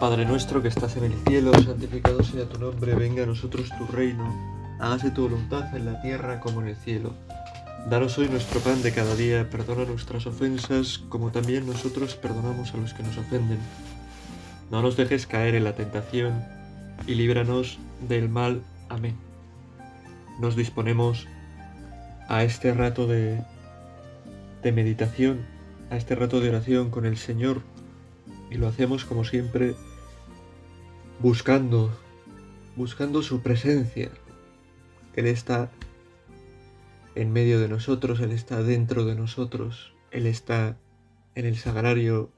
[0.00, 3.86] Padre nuestro que estás en el cielo, santificado sea tu nombre, venga a nosotros tu
[3.86, 4.30] reino,
[4.78, 7.14] hágase tu voluntad en la tierra como en el cielo.
[7.88, 12.76] Danos hoy nuestro pan de cada día, perdona nuestras ofensas como también nosotros perdonamos a
[12.76, 13.58] los que nos ofenden.
[14.70, 16.44] No nos dejes caer en la tentación
[17.06, 18.60] y líbranos del mal.
[18.90, 19.16] Amén.
[20.40, 21.26] Nos disponemos
[22.28, 23.40] a este rato de,
[24.62, 25.46] de meditación,
[25.88, 27.62] a este rato de oración con el Señor
[28.50, 29.74] y lo hacemos como siempre
[31.20, 31.96] buscando,
[32.76, 34.10] buscando su presencia.
[35.14, 35.70] Él está
[37.14, 40.76] en medio de nosotros, Él está dentro de nosotros, Él está
[41.34, 42.30] en el sagrario,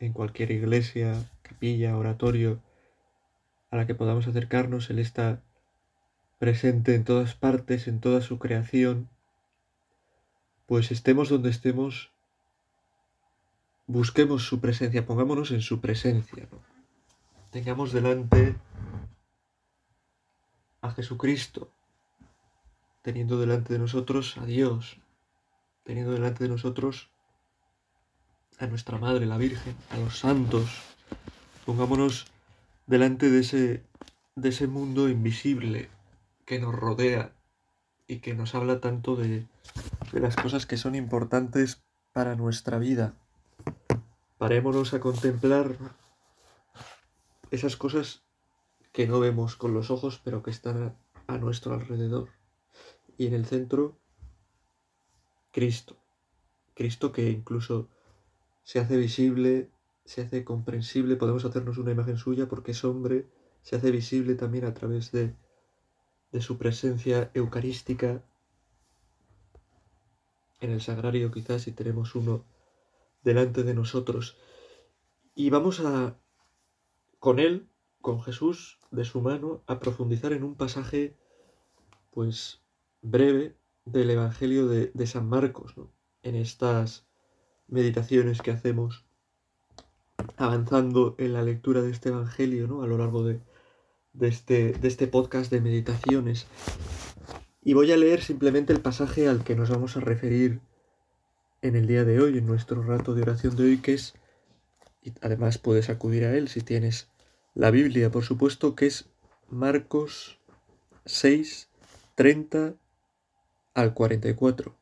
[0.00, 2.60] en cualquier iglesia, capilla, oratorio
[3.70, 5.42] a la que podamos acercarnos, Él está
[6.38, 9.08] presente en todas partes, en toda su creación,
[10.66, 12.11] pues estemos donde estemos,
[13.86, 16.48] busquemos su presencia, pongámonos en su presencia,
[17.50, 18.56] tengamos delante
[20.80, 21.70] a Jesucristo,
[23.02, 24.98] teniendo delante de nosotros a Dios,
[25.84, 27.10] teniendo delante de nosotros
[28.58, 30.70] a nuestra Madre, la Virgen, a los santos.
[31.66, 32.26] Pongámonos
[32.86, 33.82] delante de ese,
[34.36, 35.88] de ese mundo invisible
[36.44, 37.32] que nos rodea
[38.06, 39.46] y que nos habla tanto de,
[40.12, 43.14] de las cosas que son importantes para nuestra vida.
[44.42, 45.78] Parémonos a contemplar
[47.52, 48.24] esas cosas
[48.90, 50.96] que no vemos con los ojos, pero que están
[51.28, 52.28] a, nuestro alrededor.
[53.16, 54.00] Y en el centro,
[55.52, 55.96] Cristo.
[56.74, 57.88] Cristo que incluso
[58.64, 59.70] se hace visible,
[60.04, 63.28] se hace comprensible, podemos hacernos una imagen suya porque es hombre,
[63.62, 65.36] se hace visible también a través de,
[66.32, 68.24] de su presencia eucarística
[70.58, 72.44] en el sagrario quizás si tenemos uno
[73.22, 74.36] delante de nosotros.
[75.34, 76.18] Y vamos a,
[77.18, 77.68] con él,
[78.00, 81.16] con Jesús, de su mano, a profundizar en un pasaje,
[82.10, 82.62] pues,
[83.00, 85.90] breve del Evangelio de, San Marcos, ¿no?
[86.22, 87.06] en estas
[87.66, 89.04] meditaciones que hacemos
[90.36, 92.82] avanzando en la lectura de este Evangelio ¿no?
[92.82, 93.40] a lo largo de,
[94.12, 96.46] de, este, de este podcast de meditaciones.
[97.64, 100.60] Y voy a leer simplemente el pasaje al que nos vamos a referir
[101.62, 104.14] en el día de hoy, en nuestro rato de oración de hoy, que es,
[105.02, 107.08] y además puedes acudir a él si tienes
[107.54, 109.08] la Biblia, por supuesto, que es
[109.48, 110.38] Marcos
[111.06, 111.68] 6,
[112.16, 112.74] 30
[113.74, 114.74] al 44.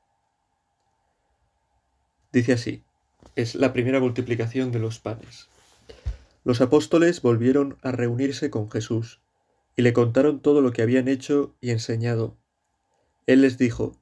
[2.32, 2.82] Dice así,
[3.36, 5.48] es la primera multiplicación de los panes.
[6.44, 9.20] Los apóstoles volvieron a reunirse con Jesús
[9.76, 12.38] y le contaron todo lo que habían hecho y enseñado.
[13.26, 13.96] Él les dijo,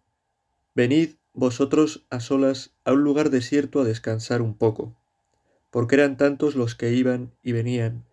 [0.75, 4.97] Venid vosotros a solas a un lugar desierto a descansar un poco,
[5.71, 8.05] porque eran tantos los que iban y venían,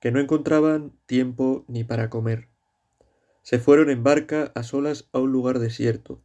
[0.00, 2.48] que no encontraban tiempo ni para comer.
[3.42, 6.20] Se fueron en barca a solas a un lugar desierto.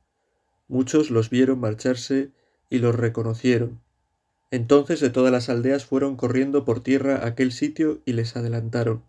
[0.68, 2.32] Muchos los vieron marcharse
[2.72, 3.80] y los reconocieron.
[4.50, 9.04] Entonces de todas las aldeas fueron corriendo por tierra a aquel sitio y les adelantaron.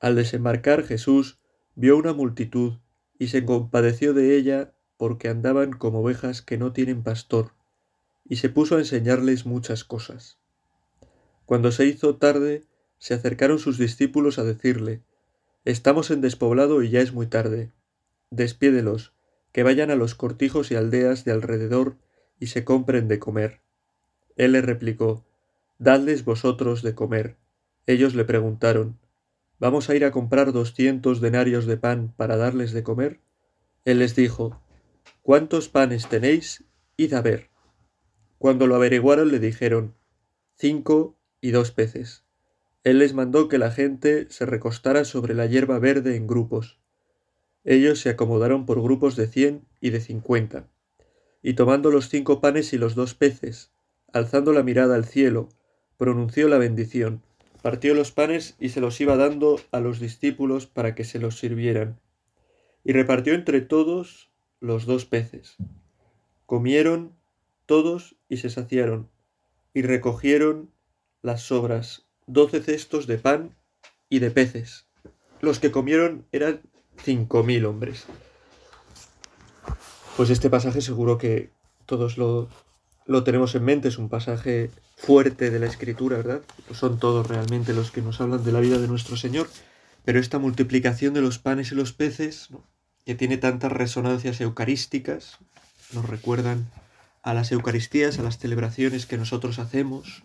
[0.00, 1.38] Al desembarcar Jesús
[1.76, 2.74] vio una multitud
[3.18, 7.52] y se compadeció de ella porque andaban como ovejas que no tienen pastor,
[8.28, 10.36] y se puso a enseñarles muchas cosas.
[11.46, 12.64] Cuando se hizo tarde,
[12.98, 15.00] se acercaron sus discípulos a decirle,
[15.64, 17.70] Estamos en despoblado y ya es muy tarde.
[18.30, 19.12] Despiédelos,
[19.52, 21.96] que vayan a los cortijos y aldeas de alrededor
[22.38, 23.60] y se compren de comer.
[24.36, 25.24] Él le replicó,
[25.78, 27.36] Dadles vosotros de comer.
[27.86, 28.98] Ellos le preguntaron,
[29.60, 33.20] ¿Vamos a ir a comprar doscientos denarios de pan para darles de comer?
[33.84, 34.60] Él les dijo,
[35.28, 36.64] ¿Cuántos panes tenéis?
[36.96, 37.50] Id a ver.
[38.38, 39.94] Cuando lo averiguaron le dijeron,
[40.56, 42.24] Cinco y dos peces.
[42.82, 46.78] Él les mandó que la gente se recostara sobre la hierba verde en grupos.
[47.62, 50.66] Ellos se acomodaron por grupos de cien y de cincuenta
[51.42, 53.70] y tomando los cinco panes y los dos peces,
[54.14, 55.50] alzando la mirada al cielo,
[55.98, 57.20] pronunció la bendición,
[57.60, 61.38] partió los panes y se los iba dando a los discípulos para que se los
[61.38, 62.00] sirvieran,
[62.82, 64.27] y repartió entre todos
[64.60, 65.56] los dos peces.
[66.46, 67.12] Comieron
[67.66, 69.08] todos y se saciaron,
[69.74, 70.70] y recogieron
[71.22, 73.56] las sobras, doce cestos de pan
[74.08, 74.86] y de peces.
[75.40, 76.62] Los que comieron eran
[76.96, 78.06] cinco mil hombres.
[80.16, 81.50] Pues este pasaje seguro que
[81.86, 82.48] todos lo,
[83.06, 86.42] lo tenemos en mente, es un pasaje fuerte de la escritura, ¿verdad?
[86.72, 89.48] son todos realmente los que nos hablan de la vida de nuestro Señor,
[90.04, 92.48] pero esta multiplicación de los panes y los peces,
[93.08, 95.38] que tiene tantas resonancias eucarísticas,
[95.94, 96.70] nos recuerdan
[97.22, 100.24] a las Eucaristías, a las celebraciones que nosotros hacemos,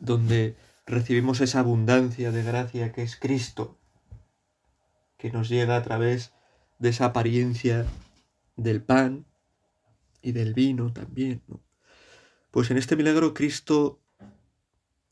[0.00, 0.56] donde
[0.86, 3.78] recibimos esa abundancia de gracia que es Cristo,
[5.18, 6.32] que nos llega a través
[6.80, 7.86] de esa apariencia
[8.56, 9.24] del pan
[10.20, 11.42] y del vino también.
[12.50, 14.00] Pues en este milagro Cristo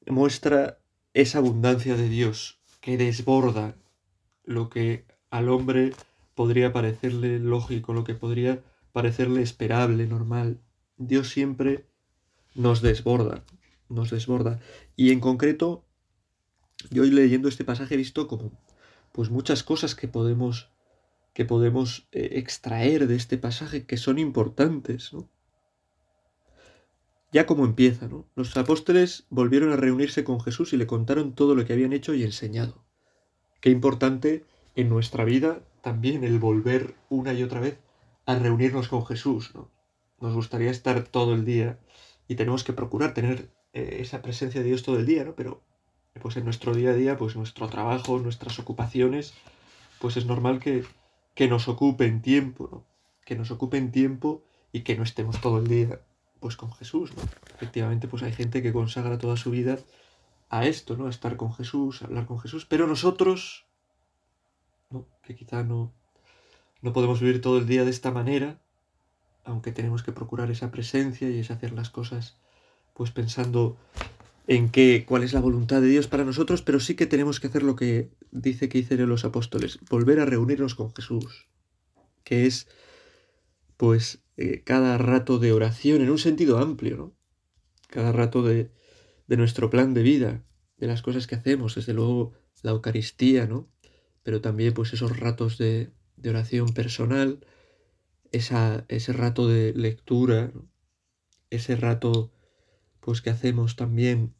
[0.04, 0.80] muestra
[1.14, 3.76] esa abundancia de Dios que desborda
[4.42, 5.92] lo que al hombre
[6.40, 10.58] podría parecerle lógico, lo que podría parecerle esperable, normal.
[10.96, 11.84] Dios siempre
[12.54, 13.44] nos desborda,
[13.90, 14.58] nos desborda.
[14.96, 15.84] Y en concreto,
[16.90, 18.52] yo hoy leyendo este pasaje he visto como
[19.12, 20.70] pues muchas cosas que podemos
[21.34, 25.10] que podemos eh, extraer de este pasaje que son importantes.
[27.32, 28.24] Ya como empieza, ¿no?
[28.34, 32.14] Los apóstoles volvieron a reunirse con Jesús y le contaron todo lo que habían hecho
[32.14, 32.82] y enseñado.
[33.60, 37.78] Qué importante en nuestra vida también el volver una y otra vez
[38.26, 39.70] a reunirnos con Jesús, ¿no?
[40.20, 41.78] Nos gustaría estar todo el día
[42.28, 45.34] y tenemos que procurar tener eh, esa presencia de Dios todo el día, ¿no?
[45.34, 45.62] Pero
[46.20, 49.32] pues en nuestro día a día, pues nuestro trabajo, nuestras ocupaciones,
[50.00, 50.84] pues es normal que,
[51.34, 52.84] que nos ocupen tiempo, ¿no?
[53.24, 54.42] Que nos ocupen tiempo
[54.72, 56.00] y que no estemos todo el día
[56.40, 57.22] pues con Jesús, ¿no?
[57.54, 59.78] Efectivamente, pues hay gente que consagra toda su vida
[60.48, 61.06] a esto, ¿no?
[61.06, 63.66] A estar con Jesús, a hablar con Jesús, pero nosotros,
[64.90, 65.06] ¿no?
[65.22, 65.92] Que quizá no,
[66.82, 68.60] no podemos vivir todo el día de esta manera,
[69.44, 72.36] aunque tenemos que procurar esa presencia y es hacer las cosas,
[72.94, 73.76] pues pensando
[74.46, 77.46] en qué, cuál es la voluntad de Dios para nosotros, pero sí que tenemos que
[77.46, 81.46] hacer lo que dice que hicieron los apóstoles, volver a reunirnos con Jesús,
[82.24, 82.68] que es,
[83.76, 87.12] pues, eh, cada rato de oración en un sentido amplio, ¿no?
[87.88, 88.70] Cada rato de,
[89.26, 90.44] de nuestro plan de vida,
[90.78, 92.32] de las cosas que hacemos, desde luego
[92.62, 93.68] la Eucaristía, ¿no?
[94.22, 97.44] Pero también pues esos ratos de, de oración personal,
[98.32, 100.52] esa, ese rato de lectura,
[101.50, 102.32] ese rato
[103.00, 104.34] pues que hacemos también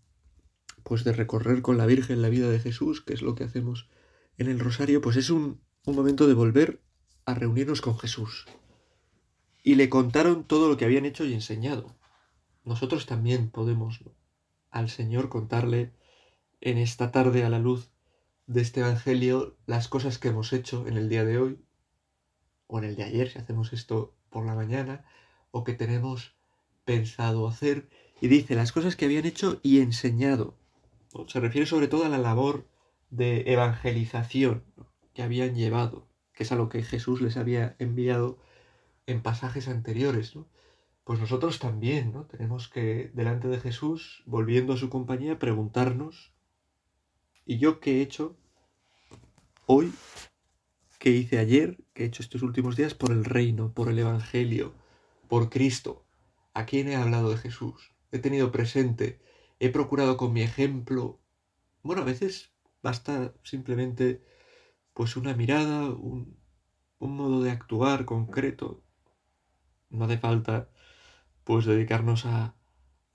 [0.82, 3.88] pues de recorrer con la Virgen la vida de Jesús, que es lo que hacemos
[4.38, 6.81] en el rosario, pues es un, un momento de volver
[7.27, 8.47] a reunirnos con Jesús,
[9.62, 11.97] y le contaron todo lo que habían hecho y enseñado.
[12.65, 14.00] Nosotros también podemos
[14.71, 15.93] al Señor contarle
[16.61, 17.91] en esta tarde a la luz
[18.50, 21.61] de este Evangelio las cosas que hemos hecho en el día de hoy,
[22.67, 25.05] o en el de ayer, si hacemos esto por la mañana,
[25.52, 26.35] o que tenemos
[26.85, 27.88] pensado hacer,
[28.20, 30.56] y dice las cosas que habían hecho y enseñado.
[31.29, 32.67] Se refiere sobre todo a la labor
[33.11, 34.64] de evangelización
[35.14, 38.41] que habían llevado, que es a lo que Jesús les había enviado
[39.06, 40.37] en pasajes anteriores.
[41.05, 42.25] Pues nosotros también, ¿no?
[42.25, 46.30] Tenemos que, delante de Jesús, volviendo a su compañía, preguntarnos,
[47.46, 48.37] ¿y yo qué he hecho
[49.66, 49.92] hoy?
[50.98, 51.78] ¿Qué hice ayer?
[51.94, 54.75] ¿Qué he hecho estos últimos días por el reino, por el Evangelio,
[55.28, 56.04] por Cristo?
[56.54, 57.94] ¿A quién he hablado de Jesús?
[58.12, 59.20] He tenido presente,
[59.58, 61.20] he procurado con mi ejemplo.
[61.82, 62.52] Bueno, a veces
[62.82, 64.22] basta simplemente
[64.94, 66.36] pues una mirada, un,
[66.98, 68.82] un modo de actuar concreto,
[69.90, 70.70] no hace falta
[71.44, 72.54] pues dedicarnos a,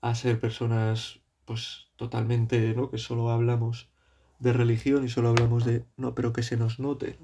[0.00, 2.90] a ser personas pues totalmente, ¿no?
[2.90, 3.90] Que solo hablamos
[4.38, 7.18] de religión y solo hablamos de, no, pero que se nos note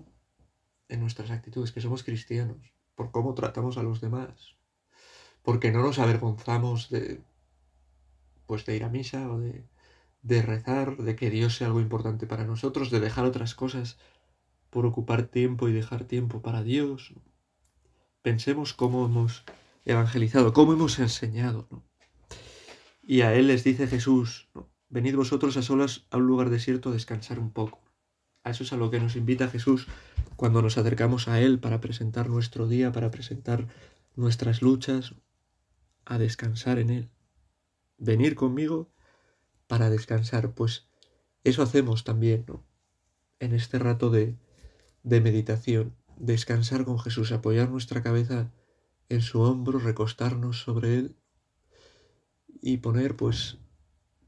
[0.88, 4.56] en nuestras actitudes, que somos cristianos, por cómo tratamos a los demás,
[5.42, 7.22] porque no nos avergonzamos de,
[8.46, 9.66] pues de ir a misa o de,
[10.22, 13.98] de rezar, de que Dios sea algo importante para nosotros, de dejar otras cosas
[14.70, 17.12] por ocupar tiempo y dejar tiempo para Dios.
[18.22, 19.44] Pensemos cómo hemos
[19.84, 21.68] evangelizado, cómo hemos enseñado.
[23.02, 24.48] Y a él les dice Jesús,
[24.92, 27.80] venid vosotros a solas a un lugar desierto a descansar un poco.
[28.44, 29.86] A eso es a lo que nos invita Jesús
[30.36, 33.68] cuando nos acercamos a Él para presentar nuestro día, para presentar
[34.16, 35.14] nuestras luchas,
[36.04, 37.10] a descansar en Él.
[37.96, 38.90] Venir conmigo
[39.66, 40.52] para descansar.
[40.52, 40.86] Pues
[41.42, 42.62] eso hacemos también, ¿no?
[43.40, 44.36] En este rato de,
[45.02, 48.52] de meditación, descansar con Jesús, apoyar nuestra cabeza
[49.08, 51.16] en su hombro, recostarnos sobre él
[52.60, 53.58] y poner pues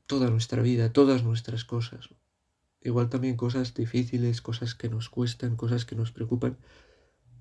[0.07, 2.11] toda nuestra vida, todas nuestras cosas.
[2.81, 6.59] Igual también cosas difíciles, cosas que nos cuestan, cosas que nos preocupan,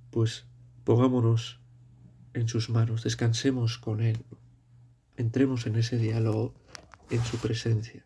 [0.10, 0.46] pues
[0.84, 1.60] pongámonos
[2.34, 4.24] en sus manos, descansemos con Él,
[5.18, 6.54] entremos en ese diálogo,
[7.10, 8.06] en su presencia.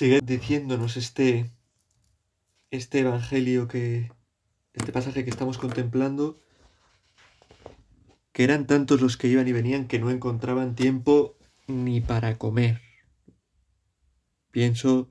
[0.00, 1.52] Sigue diciéndonos este,
[2.70, 4.10] este evangelio que,
[4.72, 6.40] este pasaje que estamos contemplando,
[8.32, 12.80] que eran tantos los que iban y venían que no encontraban tiempo ni para comer.
[14.50, 15.10] Pienso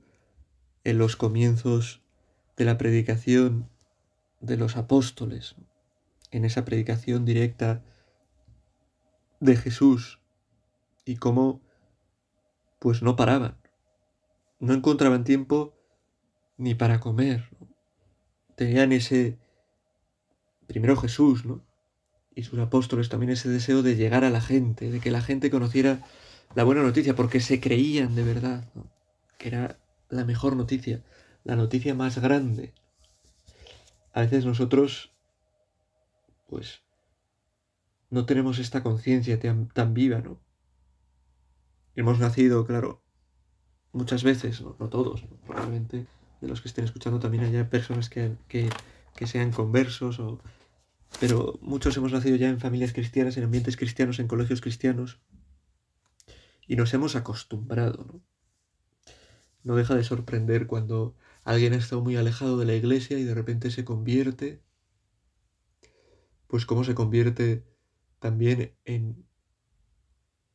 [0.84, 2.02] en los comienzos
[2.58, 3.70] de la predicación
[4.40, 5.56] de los apóstoles,
[6.32, 7.84] en esa predicación directa
[9.40, 10.20] de Jesús
[11.06, 11.62] y cómo
[12.80, 13.59] pues no paraban,
[14.60, 15.74] no encontraban tiempo
[16.58, 17.50] ni para comer.
[18.56, 19.38] Tenían ese
[20.68, 21.66] primero Jesús, ¿no?
[22.36, 25.50] Y sus apóstoles también ese deseo de llegar a la gente, de que la gente
[25.50, 26.06] conociera
[26.56, 28.72] la buena noticia, porque se creían de verdad,
[29.38, 31.04] que era la mejor noticia,
[31.44, 32.74] la noticia más grande.
[34.14, 35.12] A veces nosotros,
[36.48, 36.82] pues,
[38.10, 40.40] no tenemos esta conciencia tan, viva, ¿no?
[41.96, 43.04] Hemos nacido, claro,
[43.92, 46.06] muchas veces, no, todos, probablemente
[46.42, 48.70] de los que estén escuchando también haya personas que, que,
[49.16, 50.40] que sean conversos o
[51.20, 55.20] pero muchos hemos nacido ya en familias cristianas, en ambientes cristianos, en colegios cristianos,
[56.68, 58.22] y nos hemos acostumbrado, ¿no?
[59.64, 63.34] No deja de sorprender cuando alguien ha estado muy alejado de la iglesia y de
[63.34, 64.62] repente se convierte,
[66.48, 67.66] pues cómo se convierte
[68.20, 69.26] también en,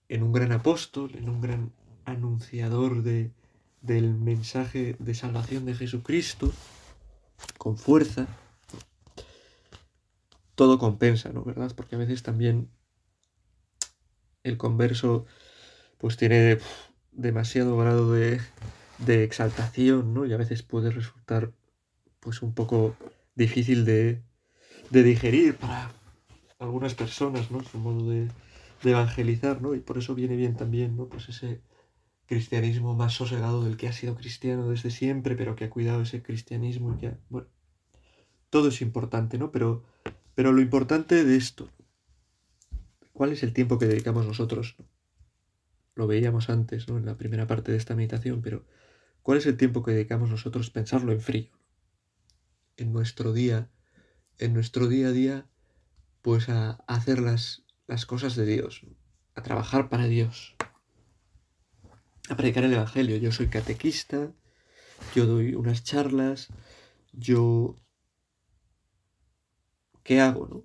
[0.08, 1.72] en un gran apóstol, en un gran
[2.04, 3.32] anunciador de,
[3.80, 6.52] del mensaje de salvación de Jesucristo,
[7.58, 8.26] con fuerza,
[10.54, 11.44] todo compensa, ¿no?
[11.44, 11.72] ¿Verdad?
[11.76, 12.68] Porque a veces también
[14.42, 15.26] el converso
[15.98, 16.58] pues tiene
[17.12, 18.40] demasiado grado de,
[18.98, 20.26] de, exaltación, ¿no?
[20.26, 21.52] Y a veces puede resultar
[22.20, 22.96] pues un poco
[23.34, 24.22] difícil de,
[24.90, 25.90] de digerir para
[26.58, 27.62] algunas personas, ¿no?
[27.62, 28.28] Su modo de,
[28.82, 29.74] de, evangelizar, ¿no?
[29.74, 31.06] Y por eso viene bien también, ¿no?
[31.06, 31.60] Pues ese
[32.26, 36.22] cristianismo más sosegado del que ha sido cristiano desde siempre, pero que ha cuidado ese
[36.22, 37.48] cristianismo y que ha, bueno,
[38.50, 39.50] todo es importante, ¿no?
[39.50, 39.84] Pero
[40.34, 41.70] pero lo importante de esto,
[43.12, 44.76] ¿cuál es el tiempo que dedicamos nosotros?
[45.94, 46.98] Lo veíamos antes, ¿no?
[46.98, 48.66] En la primera parte de esta meditación, pero
[49.22, 51.50] ¿cuál es el tiempo que dedicamos nosotros pensarlo en frío?
[52.76, 53.70] En nuestro día,
[54.38, 55.46] en nuestro día a día,
[56.20, 58.84] pues a, hacer las, las cosas de Dios,
[59.36, 60.56] a trabajar para Dios,
[62.28, 63.16] a predicar el Evangelio.
[63.16, 64.32] Yo soy catequista,
[65.14, 66.48] yo doy unas charlas,
[67.12, 67.76] yo
[70.02, 70.46] ¿qué hago?
[70.46, 70.62] No?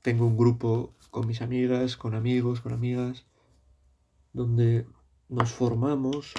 [0.00, 3.24] Tengo un grupo con mis amigas, con amigos, con amigas,
[4.32, 4.86] donde
[5.28, 6.32] nos formamos.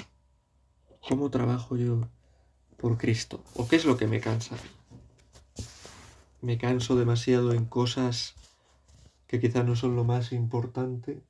[1.08, 2.08] ¿Cómo trabajo yo
[2.76, 3.42] por Cristo?
[3.54, 4.56] ¿O qué es lo que me cansa?
[6.42, 8.34] Me canso demasiado en cosas
[9.26, 11.22] que quizás no son lo más importante.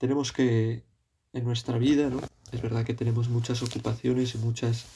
[0.00, 0.82] Tenemos que,
[1.34, 2.20] en nuestra vida, ¿no?
[2.52, 4.86] Es verdad que tenemos muchas ocupaciones y muchas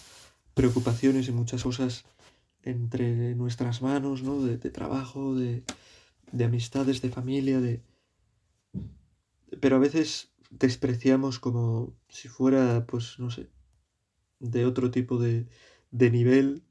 [0.55, 2.07] preocupaciones y muchas cosas
[2.63, 4.41] entre nuestras manos, ¿no?
[4.43, 5.63] De, trabajo, de,
[6.33, 7.83] de, amistades, de familia, de...
[9.61, 13.51] Pero a veces despreciamos como si fuera, pues, no sé,
[14.41, 15.47] de otro tipo de,
[15.91, 16.63] de nivel,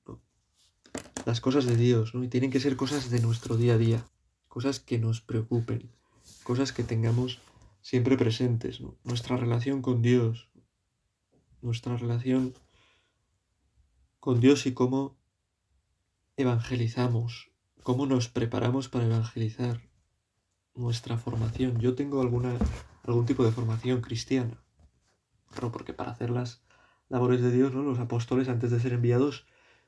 [1.28, 2.24] las cosas de Dios, ¿no?
[2.24, 4.04] Y tienen que ser cosas de nuestro día a día,
[4.48, 5.92] cosas que nos preocupen,
[6.44, 7.40] cosas que tengamos
[7.84, 8.98] siempre presentes, ¿no?
[9.04, 10.50] Nuestra relación con Dios,
[11.62, 12.54] nuestra relación
[14.20, 15.18] con Dios y cómo
[16.38, 17.52] evangelizamos,
[17.84, 19.82] cómo nos preparamos para evangelizar
[20.74, 21.78] nuestra formación.
[21.80, 22.58] Yo tengo alguna,
[23.04, 24.64] algún tipo de formación cristiana.
[25.52, 26.64] Claro, porque para hacer las
[27.10, 27.84] labores de Dios, ¿no?
[27.84, 29.46] Los apóstoles, antes de ser enviados,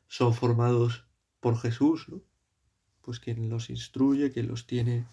[0.07, 1.07] son formados
[1.39, 2.21] por Jesús, ¿no?
[3.01, 5.05] Pues quien los instruye, quien los tiene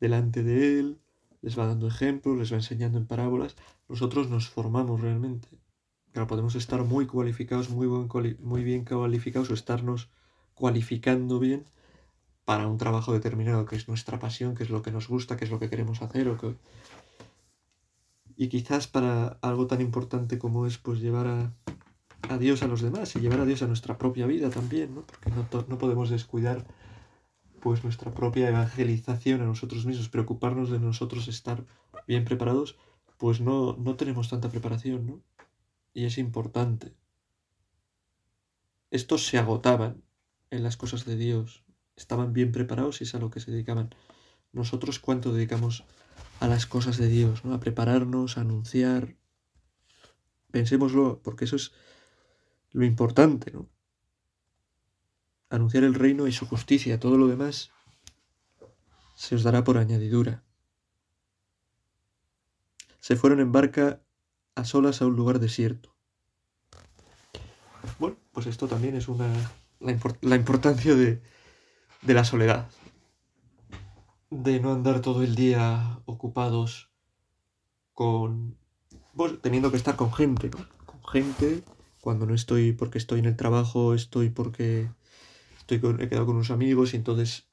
[0.00, 1.00] delante de Él,
[1.42, 3.56] les va dando ejemplos, les va enseñando en parábolas.
[3.88, 5.48] Nosotros nos formamos realmente
[6.26, 7.86] podemos estar muy cualificados, muy,
[8.40, 10.10] muy bien cualificados o estarnos
[10.54, 11.64] cualificando bien
[12.44, 15.44] para un trabajo determinado que es nuestra pasión, que es lo que nos gusta, que
[15.44, 16.28] es lo que queremos hacer.
[16.28, 16.56] O que...
[18.36, 21.52] Y quizás para algo tan importante como es pues llevar a,
[22.28, 25.02] a Dios a los demás y llevar a Dios a nuestra propia vida también, ¿no?
[25.02, 26.64] porque no, no podemos descuidar
[27.60, 31.64] pues nuestra propia evangelización a nosotros mismos, preocuparnos de nosotros estar
[32.06, 32.76] bien preparados,
[33.16, 35.22] pues no, no tenemos tanta preparación, ¿no?
[35.98, 36.94] y es importante.
[38.90, 40.04] Estos se agotaban
[40.50, 41.64] en las cosas de Dios,
[41.96, 43.94] estaban bien preparados y es a lo que se dedicaban.
[44.52, 45.84] Nosotros cuánto dedicamos
[46.40, 47.52] a las cosas de Dios, ¿no?
[47.52, 49.16] a prepararnos, a anunciar.
[50.52, 51.72] Pensémoslo, porque eso es
[52.70, 53.68] lo importante, ¿no?
[55.50, 57.70] Anunciar el reino y su justicia, todo lo demás
[59.16, 60.42] se os dará por añadidura.
[63.00, 64.00] se fueron en barca
[64.54, 65.94] a solas a un lugar desierto.
[67.98, 69.32] Bueno, pues esto también es una
[69.80, 71.22] la, importancia de,
[72.02, 72.68] de la soledad,
[74.30, 76.90] de no andar todo el día ocupados
[77.94, 78.56] con
[79.14, 80.58] pues, teniendo que estar con gente, ¿no?
[80.84, 81.62] Con gente
[82.00, 84.88] cuando no estoy porque estoy en el trabajo, estoy porque
[85.68, 87.48] estoy he quedado con unos amigos y entonces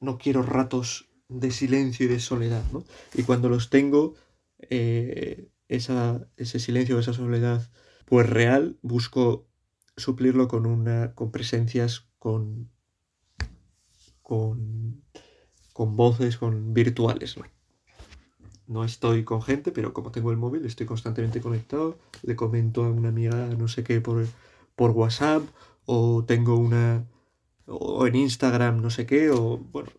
[0.00, 2.84] no quiero ratos de silencio y de soledad, ¿no?
[3.14, 4.14] Y cuando los tengo,
[4.70, 7.70] eh, esa, ese silencio, esa soledad,
[8.06, 9.46] pues real, busco
[9.96, 12.70] suplirlo con una, con presencias, con,
[14.22, 15.02] con,
[15.74, 17.44] con voces, con virtuales, ¿no?
[18.66, 21.98] No estoy con gente, pero como tengo el móvil, estoy constantemente conectado.
[22.22, 24.26] Le comento a una amiga no sé qué por,
[24.76, 25.42] por WhatsApp,
[25.86, 27.06] o tengo una.
[27.68, 29.90] O en Instagram no sé qué, o bueno,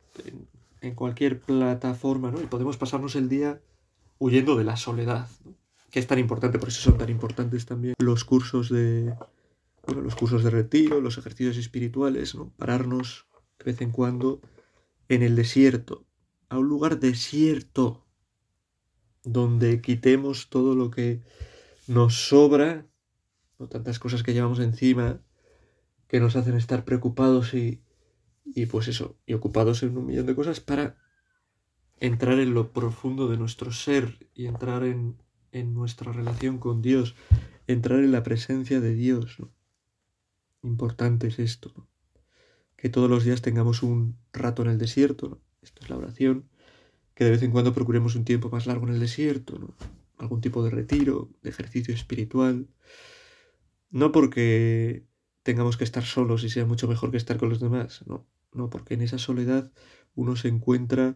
[0.81, 2.41] en, cualquier plataforma, ¿no?
[2.41, 3.61] Y podemos pasarnos el día
[4.17, 5.29] huyendo de la soledad,
[5.91, 9.13] que es tan importante, por eso son tan importantes también los cursos de.
[9.85, 12.49] Bueno, los cursos de retiro, los ejercicios espirituales, ¿no?
[12.57, 13.27] Pararnos
[13.59, 14.41] de vez en cuando
[15.07, 16.05] en el desierto,
[16.49, 18.05] a un lugar desierto,
[19.23, 21.21] donde quitemos todo lo que
[21.87, 22.85] nos sobra,
[23.57, 25.21] o tantas cosas que llevamos encima
[26.09, 27.81] que nos hacen estar preocupados y,
[28.43, 30.97] y pues eso, y ocupados en un millón de cosas para
[31.99, 37.15] entrar en lo profundo de nuestro ser y entrar en, en nuestra relación con Dios,
[37.67, 39.37] entrar en la presencia de Dios.
[40.63, 41.87] Importante es esto,
[42.75, 46.49] que todos los días tengamos un rato en el desierto, esto es la oración,
[47.13, 49.75] que de vez en cuando procuremos un tiempo más largo en el desierto, ¿no?
[50.17, 52.67] algún tipo de retiro, de ejercicio espiritual.
[53.89, 55.08] No porque
[55.43, 58.69] tengamos que estar solos y sea mucho mejor que estar con los demás, no, no,
[58.69, 59.71] porque en esa soledad
[60.15, 61.15] uno se encuentra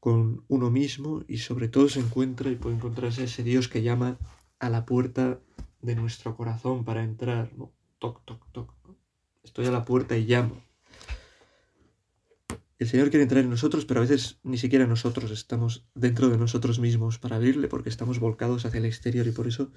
[0.00, 4.18] con uno mismo y sobre todo se encuentra y puede encontrarse ese Dios que llama
[4.58, 5.38] a la puerta
[5.80, 7.72] de nuestro corazón para entrar, ¿no?
[7.98, 8.72] Toc, toc, toc.
[9.42, 10.60] Estoy a la puerta y llamo.
[12.78, 16.36] El Señor quiere entrar en nosotros, pero a veces ni siquiera nosotros estamos dentro de
[16.36, 19.70] nosotros mismos para abrirle porque estamos volcados hacia el exterior y por eso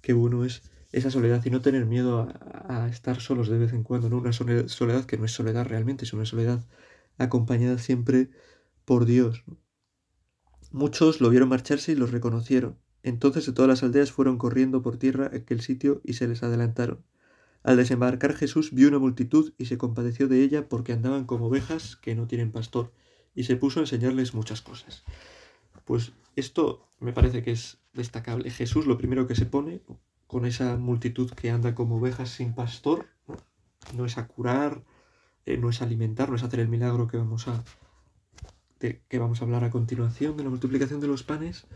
[0.00, 2.28] qué bueno es esa soledad y no tener miedo
[2.68, 4.18] a, estar solos de vez en cuando, ¿no?
[4.18, 6.64] Una soledad que no es soledad realmente, es una soledad
[7.18, 8.30] acompañada siempre
[8.84, 9.44] por Dios.
[10.72, 12.78] Muchos lo vieron marcharse y los reconocieron.
[13.02, 17.04] Entonces de todas las aldeas fueron corriendo por tierra aquel sitio y se les adelantaron.
[17.62, 21.96] Al desembarcar Jesús vio una multitud y se compadeció de ella porque andaban como ovejas
[21.96, 22.92] que no tienen pastor,
[23.34, 25.04] y se puso a enseñarles muchas cosas.
[25.84, 28.50] Pues esto me parece que es destacable.
[28.50, 29.82] Jesús lo primero que se pone
[30.30, 33.08] con esa multitud que anda como ovejas sin pastor,
[33.96, 34.84] no, es a curar,
[35.44, 37.64] eh, no es a alimentar, no es hacer el milagro que vamos a,
[38.78, 41.66] que vamos a hablar a continuación de la multiplicación de los panes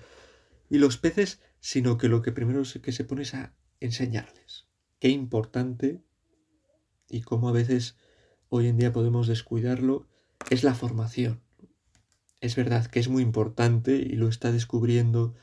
[0.70, 4.68] y los peces, sino que lo que primero que se pone es a enseñarles
[5.00, 6.04] qué importante
[7.10, 7.96] y cómo a veces
[8.50, 10.06] hoy en día podemos descuidarlo
[10.48, 11.40] es la formación.
[12.40, 15.34] Es verdad que es muy importante y lo está descubriendo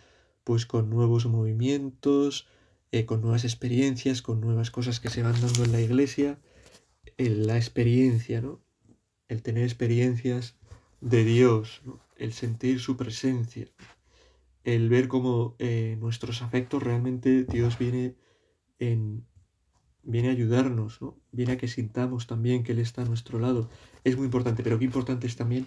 [0.45, 2.47] pues con nuevos movimientos,
[2.91, 6.39] eh, con nuevas experiencias, con nuevas cosas que se van dando en la iglesia,
[7.17, 8.61] en la experiencia, ¿no?
[9.27, 10.57] El tener experiencias
[10.99, 11.81] de Dios,
[12.17, 13.67] el sentir su presencia,
[14.63, 18.15] el ver cómo eh, nuestros afectos realmente Dios viene
[18.79, 19.25] en,
[20.03, 21.17] viene a ayudarnos, ¿no?
[21.31, 23.69] Viene a que sintamos también que Él está a nuestro lado.
[24.03, 25.65] Es muy importante, pero qué importante es también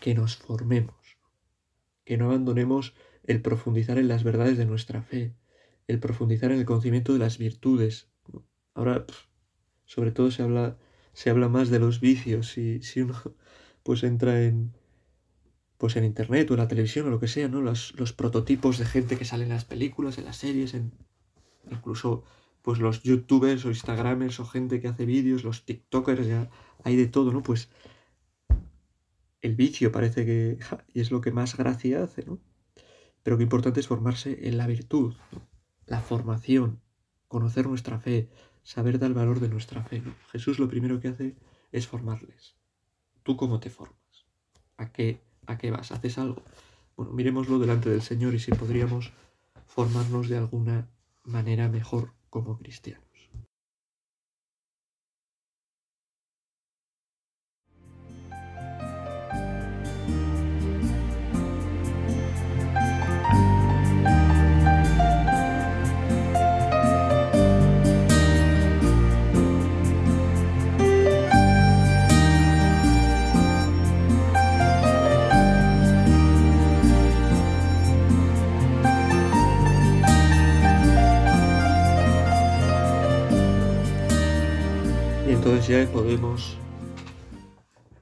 [0.00, 1.18] que nos formemos,
[2.04, 5.34] que no abandonemos el profundizar en las verdades de nuestra fe,
[5.86, 8.08] el profundizar en el conocimiento de las virtudes.
[8.74, 9.04] Ahora,
[9.84, 10.78] sobre todo se habla,
[11.12, 13.14] se habla más de los vicios y si uno
[13.82, 14.72] pues entra en
[15.76, 17.60] pues en internet o en la televisión o lo que sea, ¿no?
[17.60, 20.92] Los, los prototipos de gente que sale en las películas, en las series, en
[21.70, 22.24] incluso
[22.62, 26.48] pues los youtubers o instagramers o gente que hace vídeos, los tiktokers, ya
[26.84, 27.42] hay de todo, ¿no?
[27.42, 27.68] Pues
[29.42, 30.58] el vicio parece que
[30.94, 32.38] y es lo que más gracia hace, ¿no?
[33.22, 35.14] Pero qué importante es formarse en la virtud,
[35.86, 36.80] la formación,
[37.28, 38.28] conocer nuestra fe,
[38.62, 40.02] saber dar valor de nuestra fe.
[40.32, 41.36] Jesús lo primero que hace
[41.72, 42.56] es formarles.
[43.22, 44.26] ¿Tú cómo te formas?
[44.76, 45.92] ¿A qué, ¿A qué vas?
[45.92, 46.42] ¿Haces algo?
[46.96, 49.12] Bueno, miremoslo delante del Señor y si podríamos
[49.66, 50.88] formarnos de alguna
[51.24, 53.03] manera mejor como cristiano.
[85.68, 86.58] Ya podemos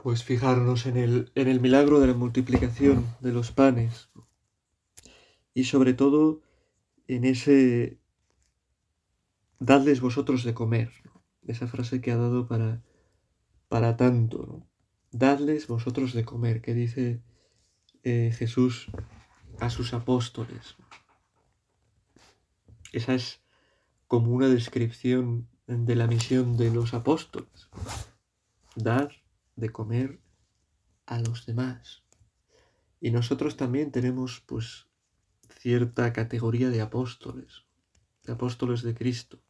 [0.03, 4.09] pues fijarnos en el, en el milagro de la multiplicación de los panes
[5.55, 6.43] y sobre todo
[7.07, 8.01] en ese
[9.61, 10.91] dadles vosotros de comer,
[11.47, 12.83] esa frase que ha dado para,
[13.69, 14.67] para tanto, ¿no?
[15.13, 17.23] dadles vosotros de comer, que dice
[18.03, 18.91] eh, Jesús
[19.61, 20.75] a sus apóstoles.
[22.93, 23.41] Esa es
[24.09, 27.49] como una descripción de la misión de los apóstoles.
[28.77, 29.11] Dar
[29.57, 30.21] de comer
[31.07, 32.03] a los demás.
[33.01, 34.87] Y nosotros también tenemos pues
[35.59, 37.65] cierta categoría de apóstoles,
[38.25, 39.43] de apóstoles de Cristo,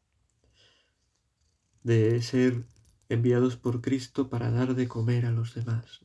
[1.83, 2.67] de ser
[3.09, 6.05] enviados por Cristo para dar de comer a los demás.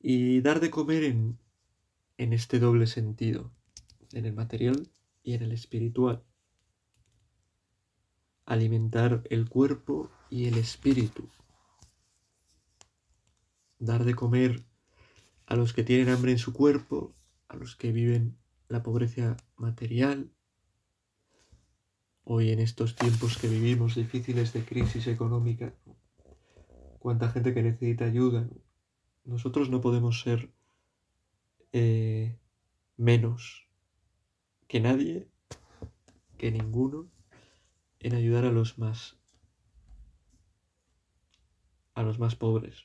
[0.00, 1.38] Y dar de comer en,
[2.16, 3.52] en este doble sentido,
[4.12, 4.90] en el material
[5.22, 6.24] y en el espiritual.
[8.46, 11.28] Alimentar el cuerpo y el espíritu
[13.80, 14.62] dar de comer
[15.46, 17.12] a los que tienen hambre en su cuerpo,
[17.48, 18.38] a los que viven
[18.68, 20.30] la pobreza material.
[22.22, 25.74] Hoy en estos tiempos que vivimos difíciles de crisis económica,
[27.00, 28.48] cuánta gente que necesita ayuda.
[29.24, 30.52] Nosotros no podemos ser
[31.72, 32.38] eh,
[32.96, 33.66] menos
[34.68, 35.28] que nadie,
[36.38, 37.10] que ninguno,
[37.98, 39.19] en ayudar a los más
[41.94, 42.84] a los más pobres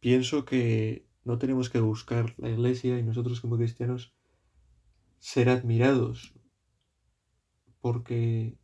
[0.00, 4.14] pienso que no tenemos que buscar la iglesia y nosotros como cristianos
[5.18, 6.34] ser admirados
[7.80, 8.56] porque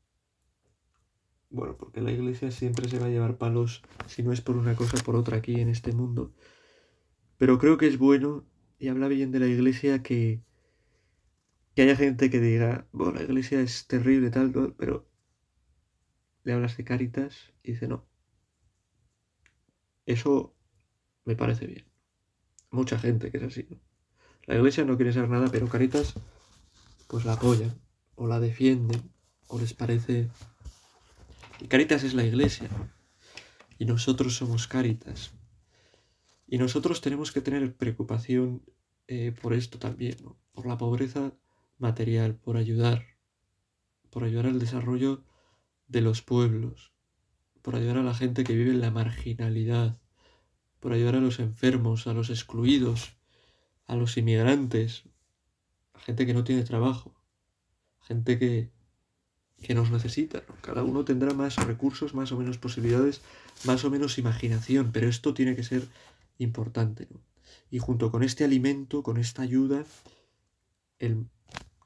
[1.51, 4.75] bueno, porque la iglesia siempre se va a llevar palos si no es por una
[4.75, 6.33] cosa por otra aquí en este mundo.
[7.37, 8.47] Pero creo que es bueno
[8.79, 10.43] y habla bien de la iglesia que
[11.75, 15.09] que haya gente que diga, bueno, la iglesia es terrible tal, pero
[16.45, 18.07] le hablas de Caritas y dice, no.
[20.07, 20.55] Eso
[21.25, 21.87] me parece bien.
[22.71, 23.69] Mucha gente que es así.
[24.47, 26.15] La iglesia no quiere ser nada, pero Caritas
[27.07, 27.79] pues la apoyan,
[28.15, 29.13] o la defienden,
[29.47, 30.31] o les parece...
[31.61, 32.71] Y Caritas es la iglesia,
[33.79, 35.33] y nosotros somos Caritas.
[36.49, 38.63] Y nosotros tenemos que tener preocupación
[39.09, 40.17] eh, por esto también,
[40.53, 41.35] por la pobreza
[41.79, 43.05] material, por ayudar,
[44.11, 45.23] por ayudar al desarrollo
[45.93, 46.93] de los pueblos,
[47.61, 50.01] por ayudar a la gente que vive en la marginalidad,
[50.81, 53.17] por ayudar a los enfermos, a los excluidos,
[53.87, 55.05] a los inmigrantes,
[55.93, 57.15] a gente que no tiene trabajo,
[58.01, 58.71] gente que,
[59.63, 60.43] que nos necesita.
[60.63, 63.21] Cada uno tendrá más recursos, más o menos posibilidades,
[63.65, 65.87] más o menos imaginación, pero esto tiene que ser
[66.39, 67.07] importante.
[67.71, 69.85] Y junto con este alimento, con esta ayuda,
[70.99, 71.27] el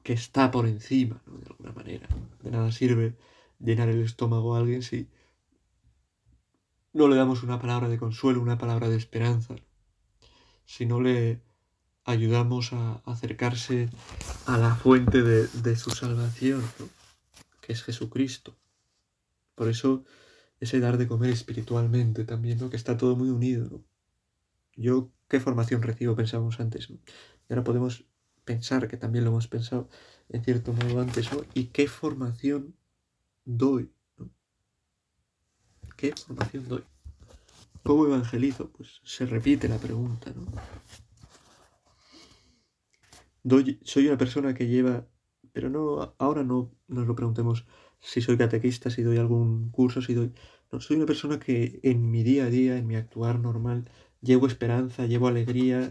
[0.01, 2.07] que está por encima, de alguna manera.
[2.41, 3.17] De nada sirve
[3.59, 5.09] llenar el estómago a alguien si
[6.93, 9.55] no le damos una palabra de consuelo, una palabra de esperanza,
[10.65, 11.41] si no le
[12.05, 13.89] ayudamos a acercarse
[14.45, 16.63] a la fuente de, su salvación,
[17.61, 18.57] que es Jesucristo.
[19.55, 20.05] Por eso
[20.59, 22.69] ese dar de comer espiritualmente también, ¿no?
[22.69, 23.83] que está todo muy unido.
[24.75, 26.15] Yo, ¿qué formación recibo?
[26.15, 26.89] Pensábamos antes.
[26.89, 26.99] Y
[27.49, 28.05] ahora podemos
[28.45, 29.89] pensar que también lo hemos pensado
[30.29, 31.29] en cierto modo antes.
[31.53, 32.76] ¿Y qué formación
[33.47, 33.89] doy?
[35.95, 36.83] ¿Qué formación doy?
[37.81, 38.69] ¿Cómo evangelizo?
[38.69, 40.45] Pues se repite la pregunta, ¿no?
[43.83, 45.07] soy una persona que lleva,
[45.53, 47.65] pero no, ahora no nos lo preguntemos
[48.01, 50.33] si soy catequista, si doy algún curso, si doy...
[50.69, 53.89] No, soy una persona que en mi día a día, en mi actuar normal,
[54.21, 55.89] llevo esperanza, llevo alegría,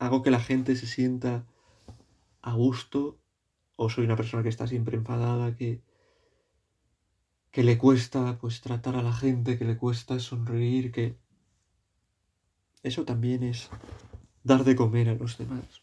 [0.00, 1.46] hago que la gente se sienta
[2.42, 3.20] a gusto,
[3.76, 5.82] o soy una persona que está siempre enfadada, que,
[7.50, 11.18] que le cuesta pues tratar a la gente, que le cuesta sonreír, que
[12.82, 13.70] eso también es
[14.42, 15.82] dar de comer a los demás.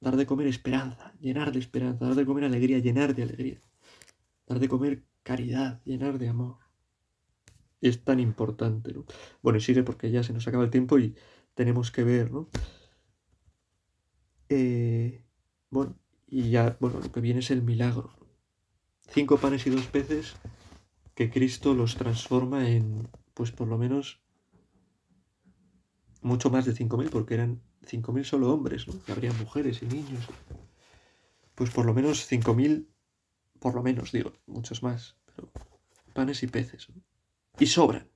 [0.00, 3.62] Dar de comer esperanza, llenar de esperanza, dar de comer alegría, llenar de alegría.
[4.46, 6.56] Dar de comer caridad, llenar de amor.
[7.80, 9.04] Es tan importante, ¿no?
[9.42, 11.14] Bueno, y sigue porque ya se nos acaba el tiempo y
[11.54, 12.48] tenemos que ver, ¿no?
[14.48, 15.24] Eh,
[15.70, 15.96] bueno,
[16.32, 18.10] y ya, bueno, lo que viene es el milagro
[19.12, 20.34] cinco panes y dos peces
[21.14, 24.20] que Cristo los transforma en, pues por lo menos,
[26.22, 28.94] mucho más de cinco mil, porque eran cinco mil solo hombres, ¿no?
[29.04, 30.26] Que habría mujeres y niños.
[31.54, 32.88] Pues por lo menos cinco mil,
[33.60, 35.50] por lo menos, digo, muchos más, pero
[36.14, 36.88] panes y peces.
[37.58, 38.08] Y sobran.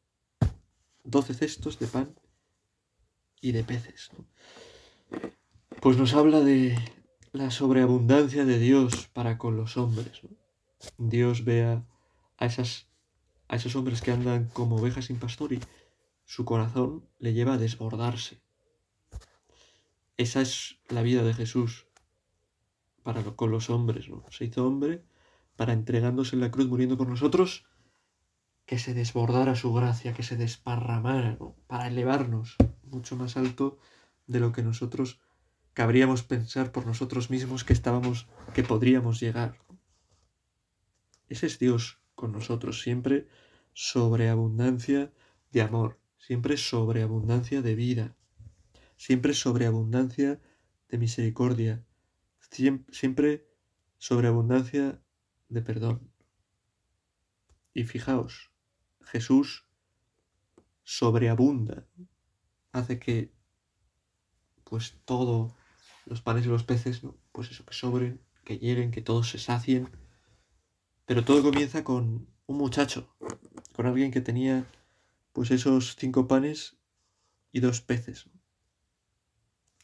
[1.05, 2.15] Doce cestos de pan
[3.43, 4.11] y de peces.
[5.83, 6.77] Pues nos habla de
[7.37, 10.23] la sobreabundancia de Dios para con los hombres.
[10.97, 11.85] Dios vea
[12.39, 12.89] a, esas,
[13.49, 15.61] a esos hombres que andan como ovejas sin pastor y
[16.25, 18.41] su corazón le lleva a desbordarse.
[20.17, 21.87] Esa es la vida de Jesús
[23.03, 24.25] para con los hombres, ¿no?
[24.31, 25.05] Se hizo hombre
[25.57, 27.67] para entregándose en la cruz, muriendo por nosotros,
[28.65, 33.79] que se desbordara su gracia, que se desparramara, para elevarnos mucho más alto
[34.27, 35.21] de lo que nosotros
[35.77, 39.59] cabríamos pensar por nosotros mismos que estábamos, que podríamos llegar.
[41.29, 43.29] Ese es Dios con nosotros, siempre
[43.75, 45.13] sobreabundancia
[45.53, 48.17] de amor, siempre sobreabundancia de vida,
[48.97, 50.41] siempre sobreabundancia
[50.89, 51.85] de misericordia,
[52.91, 53.47] siempre
[53.99, 55.03] sobreabundancia
[55.51, 56.11] de perdón.
[57.75, 58.51] Y fijaos,
[59.03, 59.67] Jesús
[60.85, 61.87] sobreabunda,
[62.73, 63.31] hace que
[64.65, 65.55] pues todo,
[66.07, 69.91] los panes y los peces, pues eso, que sobren, que lleguen, que todos se sacien.
[71.05, 73.15] Pero todo comienza con un muchacho,
[73.75, 74.65] con alguien que tenía
[75.33, 76.77] pues esos cinco panes
[77.53, 78.31] y dos peces.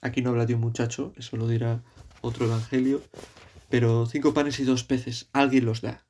[0.00, 1.82] Aquí no habla de un muchacho, eso lo dirá
[2.22, 3.02] otro evangelio,
[3.68, 6.06] pero cinco panes y dos peces, alguien los da.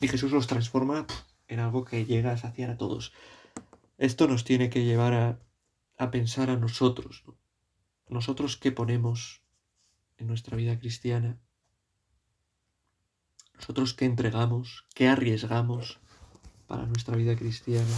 [0.00, 1.06] Y Jesús los transforma
[1.48, 3.12] en algo que llega a saciar a todos.
[3.98, 5.38] Esto nos tiene que llevar a,
[5.96, 7.24] a pensar a nosotros.
[8.12, 9.42] Nosotros qué ponemos
[10.18, 11.40] en nuestra vida cristiana.
[13.54, 15.98] Nosotros qué entregamos, qué arriesgamos
[16.66, 17.96] para nuestra vida cristiana.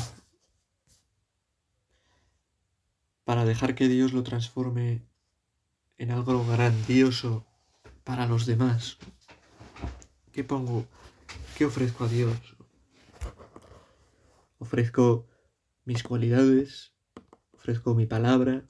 [3.24, 5.02] Para dejar que Dios lo transforme
[5.98, 7.44] en algo grandioso
[8.04, 8.98] para los demás.
[10.30, 10.86] ¿Qué pongo?
[11.58, 12.38] ¿Qué ofrezco a Dios?
[14.60, 15.26] Ofrezco
[15.84, 16.92] mis cualidades,
[17.52, 18.64] ofrezco mi palabra,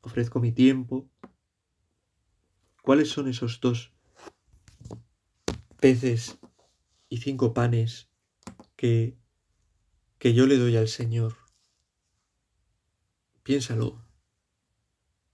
[0.00, 1.08] ofrezco mi tiempo.
[2.82, 3.92] ¿Cuáles son esos dos
[5.80, 6.38] peces
[7.08, 8.08] y cinco panes
[8.76, 9.16] que,
[10.18, 11.36] que yo le doy al Señor?
[13.42, 14.04] Piénsalo.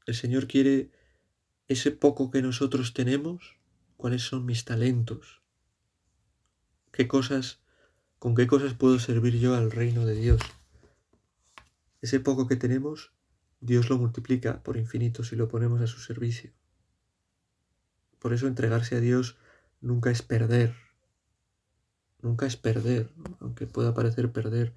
[0.07, 0.91] El Señor quiere
[1.67, 3.57] ese poco que nosotros tenemos,
[3.97, 5.43] cuáles son mis talentos,
[6.93, 7.61] qué cosas,
[8.19, 10.43] con qué cosas puedo servir yo al reino de Dios.
[12.03, 13.14] Ese poco que tenemos,
[13.65, 16.53] Dios lo multiplica por infinito si lo ponemos a su servicio.
[18.19, 19.39] Por eso entregarse a Dios
[19.81, 20.75] nunca es perder,
[22.21, 23.09] nunca es perder,
[23.41, 24.75] aunque pueda parecer perder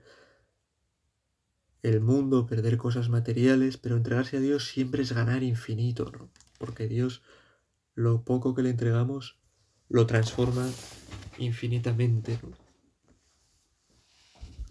[1.84, 6.30] el mundo, perder cosas materiales, pero entregarse a Dios siempre es ganar infinito, ¿no?
[6.58, 7.24] Porque Dios,
[7.94, 9.38] lo poco que le entregamos,
[9.90, 10.66] lo transforma
[11.38, 12.40] infinitamente.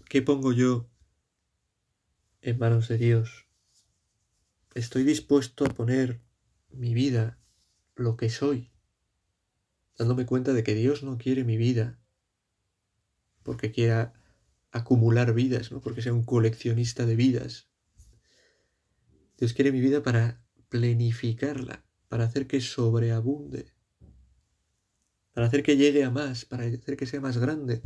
[0.09, 0.89] ¿Qué pongo yo
[2.41, 3.46] en manos de Dios?
[4.77, 6.21] Estoy dispuesto a poner
[6.69, 7.39] mi vida,
[7.95, 8.71] lo que soy,
[9.97, 11.99] dándome cuenta de que Dios no quiere mi vida
[13.41, 14.13] porque quiera
[14.69, 15.81] acumular vidas, ¿no?
[15.81, 17.71] porque sea un coleccionista de vidas.
[19.39, 23.73] Dios quiere mi vida para plenificarla, para hacer que sobreabunde,
[25.33, 27.81] para hacer que llegue a más, para hacer que sea más grande,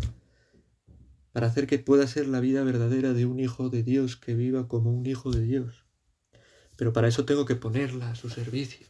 [1.31, 4.67] para hacer que pueda ser la vida verdadera de un hijo de Dios que viva
[4.67, 5.85] como un hijo de Dios.
[6.75, 8.87] Pero para eso tengo que ponerla a su servicio.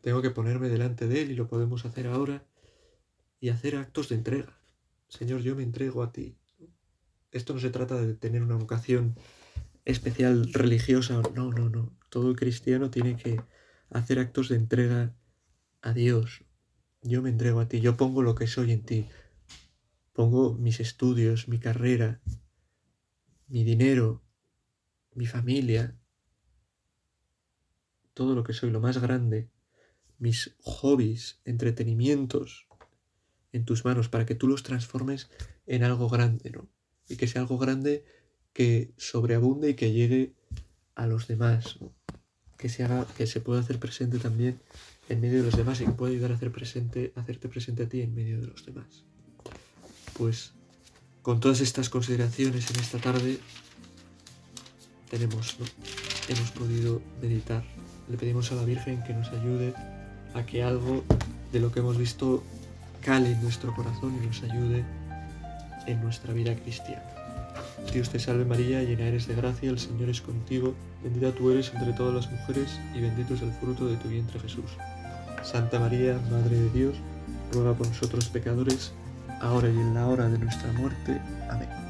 [0.00, 2.46] Tengo que ponerme delante de Él y lo podemos hacer ahora
[3.40, 4.58] y hacer actos de entrega.
[5.08, 6.36] Señor, yo me entrego a ti.
[7.30, 9.16] Esto no se trata de tener una vocación
[9.84, 11.20] especial religiosa.
[11.34, 11.96] No, no, no.
[12.10, 13.40] Todo cristiano tiene que
[13.90, 15.14] hacer actos de entrega
[15.82, 16.44] a Dios.
[17.02, 19.06] Yo me entrego a ti, yo pongo lo que soy en ti.
[20.12, 22.20] Pongo mis estudios, mi carrera,
[23.46, 24.22] mi dinero,
[25.14, 25.97] mi familia,
[28.18, 29.48] todo lo que soy, lo más grande,
[30.18, 32.66] mis hobbies, entretenimientos,
[33.52, 35.30] en tus manos para que tú los transformes
[35.66, 36.68] en algo grande, ¿no?
[37.08, 38.04] Y que sea algo grande
[38.52, 40.34] que sobreabunde y que llegue
[40.96, 41.78] a los demás,
[42.56, 44.58] que se haga, que se pueda hacer presente también
[45.08, 47.88] en medio de los demás y que pueda ayudar a hacer presente, hacerte presente a
[47.88, 49.04] ti en medio de los demás.
[50.14, 50.54] Pues
[51.22, 53.38] con todas estas consideraciones en esta tarde
[55.08, 55.56] tenemos,
[56.28, 57.64] hemos podido meditar.
[58.10, 59.74] Le pedimos a la Virgen que nos ayude
[60.34, 61.04] a que algo
[61.52, 62.42] de lo que hemos visto
[63.04, 64.84] cale en nuestro corazón y nos ayude
[65.86, 67.02] en nuestra vida cristiana.
[67.92, 71.72] Dios te salve María, llena eres de gracia, el Señor es contigo, bendita tú eres
[71.74, 74.70] entre todas las mujeres y bendito es el fruto de tu vientre Jesús.
[75.42, 76.96] Santa María, Madre de Dios,
[77.52, 78.92] ruega por nosotros pecadores,
[79.40, 81.20] ahora y en la hora de nuestra muerte.
[81.48, 81.87] Amén.